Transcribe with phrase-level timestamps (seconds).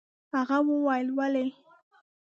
[0.37, 1.45] هغه وويل: ولې؟